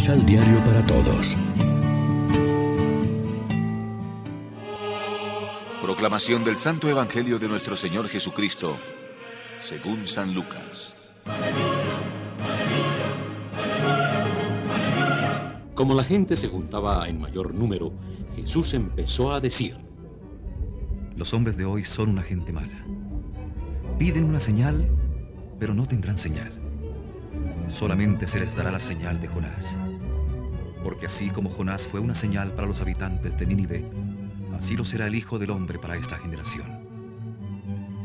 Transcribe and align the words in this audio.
Misal 0.00 0.24
Diario 0.24 0.64
para 0.64 0.82
Todos. 0.86 1.36
Proclamación 5.82 6.42
del 6.42 6.56
Santo 6.56 6.88
Evangelio 6.88 7.38
de 7.38 7.48
nuestro 7.48 7.76
Señor 7.76 8.08
Jesucristo, 8.08 8.78
según 9.58 10.06
San 10.06 10.32
Lucas. 10.32 10.96
Como 15.74 15.92
la 15.92 16.04
gente 16.04 16.34
se 16.34 16.48
juntaba 16.48 17.06
en 17.06 17.20
mayor 17.20 17.52
número, 17.52 17.92
Jesús 18.34 18.72
empezó 18.72 19.32
a 19.32 19.40
decir, 19.40 19.76
Los 21.14 21.34
hombres 21.34 21.58
de 21.58 21.66
hoy 21.66 21.84
son 21.84 22.08
una 22.08 22.22
gente 22.22 22.54
mala. 22.54 22.86
Piden 23.98 24.24
una 24.24 24.40
señal, 24.40 24.88
pero 25.58 25.74
no 25.74 25.84
tendrán 25.84 26.16
señal. 26.16 26.69
Solamente 27.70 28.26
se 28.26 28.38
les 28.38 28.54
dará 28.54 28.70
la 28.70 28.80
señal 28.80 29.20
de 29.20 29.28
Jonás. 29.28 29.78
Porque 30.84 31.06
así 31.06 31.30
como 31.30 31.48
Jonás 31.48 31.86
fue 31.86 32.00
una 32.00 32.14
señal 32.14 32.52
para 32.54 32.68
los 32.68 32.80
habitantes 32.80 33.38
de 33.38 33.46
Nínive, 33.46 33.84
así 34.54 34.76
lo 34.76 34.84
será 34.84 35.06
el 35.06 35.14
Hijo 35.14 35.38
del 35.38 35.50
Hombre 35.50 35.78
para 35.78 35.96
esta 35.96 36.18
generación. 36.18 36.88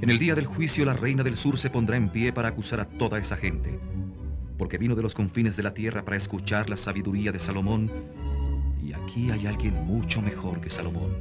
En 0.00 0.10
el 0.10 0.18
día 0.18 0.34
del 0.34 0.46
juicio 0.46 0.84
la 0.84 0.94
reina 0.94 1.22
del 1.22 1.36
sur 1.36 1.58
se 1.58 1.70
pondrá 1.70 1.96
en 1.96 2.08
pie 2.08 2.32
para 2.32 2.48
acusar 2.48 2.80
a 2.80 2.86
toda 2.86 3.18
esa 3.18 3.36
gente 3.36 3.78
porque 4.58 4.76
vino 4.76 4.96
de 4.96 5.02
los 5.02 5.14
confines 5.14 5.56
de 5.56 5.62
la 5.62 5.72
tierra 5.72 6.04
para 6.04 6.16
escuchar 6.16 6.68
la 6.68 6.76
sabiduría 6.76 7.30
de 7.30 7.38
Salomón, 7.38 7.90
y 8.82 8.92
aquí 8.92 9.30
hay 9.30 9.46
alguien 9.46 9.86
mucho 9.86 10.20
mejor 10.20 10.60
que 10.60 10.68
Salomón. 10.68 11.16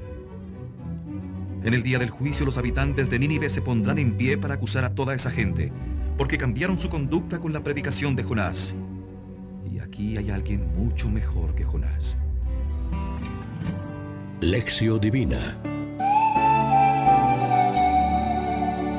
En 1.63 1.74
el 1.74 1.84
día 1.84 1.99
del 1.99 2.10
juicio 2.10 2.46
los 2.46 2.58
habitantes 2.58 3.10
de 3.10 3.20
Nínive 3.20 3.49
se 3.49 3.62
pondrán 3.62 3.99
en 3.99 4.13
pie 4.18 4.38
para 4.38 4.55
acusar 4.55 4.84
a 4.84 4.96
toda 4.96 5.13
esa 5.13 5.30
gente, 5.30 5.72
porque 6.18 6.37
cambiaron 6.37 6.77
su 6.77 6.90
conducta 6.90 7.40
con 7.40 7.54
la 7.54 7.62
predicación 7.62 8.15
de 8.15 8.23
Jonás. 8.23 8.73
Y 9.71 9.79
aquí 9.79 10.18
hay 10.18 10.32
alguien 10.32 10.76
mucho 10.76 11.09
mejor 11.09 11.54
que 11.55 11.63
Jonás. 11.63 12.18
Lección 14.41 14.99
Divina 14.99 15.55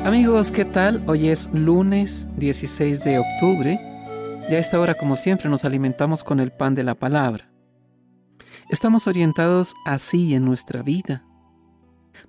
Amigos, 0.09 0.51
¿qué 0.51 0.65
tal? 0.65 1.05
Hoy 1.07 1.29
es 1.29 1.51
lunes 1.53 2.27
16 2.37 3.05
de 3.05 3.19
octubre 3.19 3.79
y 4.49 4.55
a 4.55 4.59
esta 4.59 4.81
hora, 4.81 4.95
como 4.95 5.17
siempre, 5.17 5.51
nos 5.51 5.67
alimentamos 5.67 6.25
con 6.25 6.41
el 6.41 6.51
pan 6.51 6.75
de 6.75 6.83
la 6.83 6.95
palabra. 6.95 7.51
Estamos 8.71 9.07
orientados 9.07 9.75
así 9.85 10.35
en 10.35 10.47
nuestra 10.47 10.83
vida. 10.83 11.27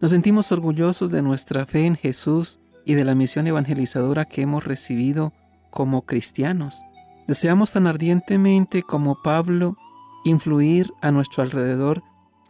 Nos 0.01 0.11
sentimos 0.11 0.51
orgullosos 0.51 1.09
de 1.09 1.21
nuestra 1.21 1.65
fe 1.65 1.85
en 1.85 1.95
Jesús 1.95 2.59
y 2.89 2.95
de 2.95 3.05
la 3.05 3.13
misión 3.13 3.45
evangelizadora 3.45 4.25
que 4.25 4.41
hemos 4.41 4.63
recibido 4.63 5.31
como 5.69 6.07
cristianos. 6.07 6.81
Deseamos 7.27 7.71
tan 7.71 7.85
ardientemente 7.85 8.81
como 8.81 9.21
Pablo 9.21 9.75
influir 10.25 10.89
a 10.99 11.11
nuestro 11.11 11.43
alrededor 11.43 12.01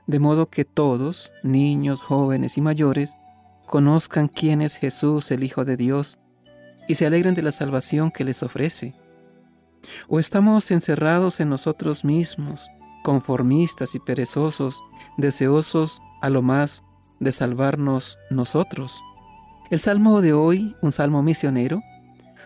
de 0.08 0.20
modo 0.20 0.46
que 0.46 0.64
todos, 0.64 1.34
niños, 1.44 2.02
jóvenes 2.02 2.58
y 2.58 2.62
mayores, 2.62 3.18
conozcan 3.66 4.30
quién 4.30 4.62
es 4.62 4.78
Jesús, 4.78 5.30
el 5.32 5.44
Hijo 5.44 5.66
de 5.66 5.76
Dios, 5.76 6.20
y 6.88 6.96
se 6.96 7.06
alegren 7.06 7.36
de 7.36 7.42
la 7.42 7.52
salvación 7.52 8.10
que 8.10 8.24
les 8.24 8.42
ofrece. 8.42 8.96
¿O 10.08 10.20
estamos 10.20 10.72
encerrados 10.72 11.42
en 11.42 11.50
nosotros 11.50 12.06
mismos, 12.06 12.72
conformistas 13.04 13.94
y 13.94 14.00
perezosos, 14.00 14.82
deseosos 15.18 16.02
a 16.22 16.30
lo 16.30 16.42
más 16.42 16.86
de 17.20 17.34
salvarnos 17.34 18.18
nosotros? 18.30 19.04
El 19.70 19.78
salmo 19.80 20.22
de 20.22 20.34
hoy, 20.34 20.76
un 20.82 20.92
salmo 20.92 21.22
misionero, 21.22 21.84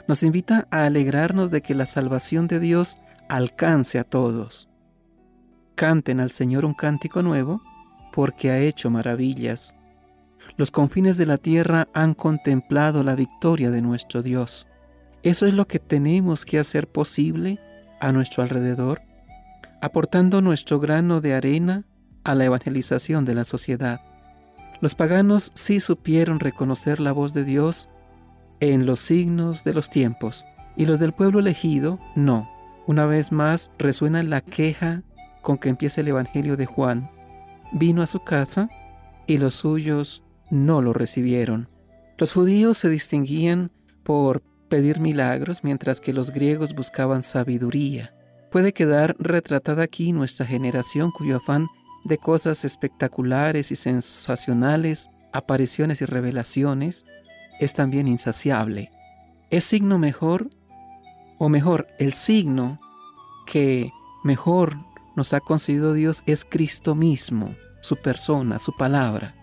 nos 0.09 0.23
invita 0.23 0.67
a 0.71 0.83
alegrarnos 0.83 1.51
de 1.51 1.61
que 1.61 1.73
la 1.73 1.85
salvación 1.85 2.47
de 2.47 2.59
Dios 2.59 2.97
alcance 3.29 3.97
a 3.97 4.03
todos. 4.03 4.69
Canten 5.75 6.19
al 6.19 6.31
Señor 6.31 6.65
un 6.65 6.73
cántico 6.73 7.23
nuevo, 7.23 7.61
porque 8.11 8.51
ha 8.51 8.59
hecho 8.59 8.89
maravillas. 8.89 9.73
Los 10.57 10.69
confines 10.69 11.15
de 11.15 11.25
la 11.25 11.37
tierra 11.37 11.87
han 11.93 12.13
contemplado 12.13 13.03
la 13.03 13.15
victoria 13.15 13.71
de 13.71 13.81
nuestro 13.81 14.21
Dios. 14.21 14.67
Eso 15.23 15.45
es 15.45 15.53
lo 15.53 15.65
que 15.65 15.79
tenemos 15.79 16.43
que 16.43 16.59
hacer 16.59 16.89
posible 16.89 17.57
a 18.01 18.11
nuestro 18.11 18.43
alrededor, 18.43 19.01
aportando 19.81 20.41
nuestro 20.41 20.81
grano 20.81 21.21
de 21.21 21.35
arena 21.35 21.85
a 22.25 22.35
la 22.35 22.43
evangelización 22.43 23.23
de 23.23 23.35
la 23.35 23.45
sociedad. 23.45 24.01
Los 24.83 24.95
paganos 24.95 25.53
sí 25.55 25.79
supieron 25.79 26.41
reconocer 26.41 26.99
la 26.99 27.13
voz 27.13 27.33
de 27.33 27.45
Dios 27.45 27.87
en 28.59 28.85
los 28.85 28.99
signos 28.99 29.63
de 29.63 29.73
los 29.73 29.89
tiempos, 29.89 30.45
y 30.75 30.85
los 30.85 30.99
del 30.99 31.13
pueblo 31.13 31.39
elegido 31.39 31.99
no. 32.17 32.51
Una 32.85 33.05
vez 33.05 33.31
más 33.31 33.71
resuena 33.77 34.21
la 34.23 34.41
queja 34.41 35.03
con 35.41 35.57
que 35.57 35.69
empieza 35.69 36.01
el 36.01 36.09
Evangelio 36.09 36.57
de 36.57 36.65
Juan. 36.65 37.09
Vino 37.71 38.01
a 38.01 38.07
su 38.07 38.25
casa 38.25 38.67
y 39.25 39.37
los 39.37 39.55
suyos 39.55 40.25
no 40.51 40.81
lo 40.81 40.91
recibieron. 40.91 41.69
Los 42.17 42.33
judíos 42.33 42.77
se 42.77 42.89
distinguían 42.89 43.71
por 44.03 44.43
pedir 44.67 44.99
milagros 44.99 45.63
mientras 45.63 46.01
que 46.01 46.11
los 46.11 46.31
griegos 46.31 46.75
buscaban 46.75 47.23
sabiduría. 47.23 48.13
Puede 48.51 48.73
quedar 48.73 49.15
retratada 49.17 49.83
aquí 49.83 50.11
nuestra 50.11 50.45
generación 50.45 51.11
cuyo 51.11 51.37
afán 51.37 51.69
de 52.03 52.17
cosas 52.17 52.65
espectaculares 52.65 53.71
y 53.71 53.75
sensacionales, 53.75 55.09
apariciones 55.31 56.01
y 56.01 56.05
revelaciones, 56.05 57.05
es 57.59 57.73
también 57.73 58.07
insaciable. 58.07 58.91
¿Es 59.49 59.63
signo 59.63 59.99
mejor? 59.99 60.49
O 61.37 61.49
mejor, 61.49 61.87
el 61.99 62.13
signo 62.13 62.79
que 63.45 63.91
mejor 64.23 64.77
nos 65.15 65.33
ha 65.33 65.39
concedido 65.39 65.93
Dios 65.93 66.23
es 66.25 66.45
Cristo 66.45 66.95
mismo, 66.95 67.55
su 67.81 67.97
persona, 67.97 68.59
su 68.59 68.75
palabra. 68.75 69.35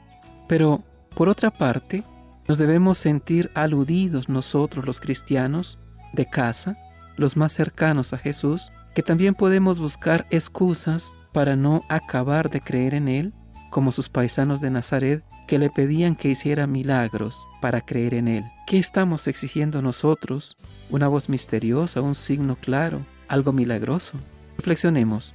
Pero, 0.48 0.82
por 1.14 1.28
otra 1.28 1.50
parte, 1.50 2.04
nos 2.48 2.58
debemos 2.58 2.98
sentir 2.98 3.50
aludidos 3.54 4.28
nosotros 4.28 4.84
los 4.86 5.00
cristianos 5.00 5.78
de 6.12 6.26
casa, 6.26 6.76
los 7.16 7.36
más 7.36 7.52
cercanos 7.52 8.12
a 8.12 8.18
Jesús, 8.18 8.72
que 8.94 9.02
también 9.02 9.34
podemos 9.34 9.78
buscar 9.78 10.26
excusas 10.30 11.14
para 11.32 11.56
no 11.56 11.84
acabar 11.88 12.50
de 12.50 12.60
creer 12.60 12.94
en 12.94 13.08
Él, 13.08 13.32
como 13.70 13.92
sus 13.92 14.08
paisanos 14.08 14.60
de 14.60 14.70
Nazaret 14.70 15.22
que 15.46 15.58
le 15.58 15.70
pedían 15.70 16.14
que 16.14 16.28
hiciera 16.28 16.66
milagros 16.66 17.44
para 17.60 17.80
creer 17.80 18.14
en 18.14 18.28
Él. 18.28 18.44
¿Qué 18.66 18.78
estamos 18.78 19.26
exigiendo 19.26 19.82
nosotros? 19.82 20.56
¿Una 20.90 21.08
voz 21.08 21.28
misteriosa, 21.28 22.00
un 22.00 22.14
signo 22.14 22.56
claro, 22.56 23.04
algo 23.28 23.52
milagroso? 23.52 24.16
Reflexionemos. 24.56 25.34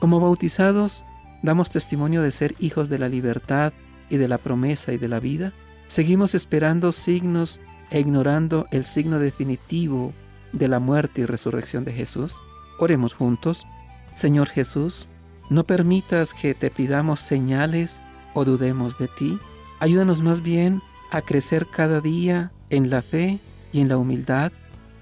Como 0.00 0.20
bautizados, 0.20 1.04
damos 1.42 1.70
testimonio 1.70 2.22
de 2.22 2.30
ser 2.30 2.54
hijos 2.58 2.88
de 2.88 2.98
la 2.98 3.08
libertad 3.08 3.72
y 4.08 4.16
de 4.16 4.28
la 4.28 4.38
promesa 4.38 4.92
y 4.92 4.98
de 4.98 5.08
la 5.08 5.20
vida. 5.20 5.52
Seguimos 5.88 6.34
esperando 6.34 6.92
signos 6.92 7.60
e 7.90 8.00
ignorando 8.00 8.66
el 8.70 8.84
signo 8.84 9.18
definitivo 9.18 10.14
de 10.52 10.68
la 10.68 10.80
muerte 10.80 11.22
y 11.22 11.26
resurrección 11.26 11.84
de 11.84 11.92
Jesús. 11.92 12.40
Oremos 12.78 13.12
juntos. 13.12 13.66
Señor 14.14 14.48
Jesús, 14.48 15.08
no 15.50 15.64
permitas 15.64 16.34
que 16.34 16.54
te 16.54 16.70
pidamos 16.70 17.20
señales 17.20 18.00
o 18.34 18.44
dudemos 18.44 18.98
de 18.98 19.08
ti. 19.08 19.38
Ayúdanos 19.80 20.22
más 20.22 20.42
bien 20.42 20.82
a 21.10 21.22
crecer 21.22 21.66
cada 21.66 22.00
día 22.00 22.50
en 22.70 22.90
la 22.90 23.02
fe 23.02 23.40
y 23.72 23.80
en 23.80 23.88
la 23.88 23.98
humildad. 23.98 24.52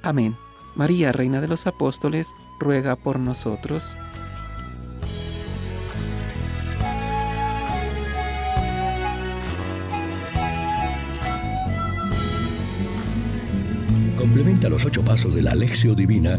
Amén. 0.02 0.36
María, 0.74 1.12
Reina 1.12 1.40
de 1.40 1.48
los 1.48 1.66
Apóstoles, 1.66 2.34
ruega 2.58 2.96
por 2.96 3.18
nosotros. 3.18 3.96
Complementa 14.16 14.68
los 14.68 14.84
ocho 14.84 15.04
pasos 15.04 15.34
de 15.34 15.42
la 15.42 15.50
Alexio 15.50 15.94
Divina 15.94 16.38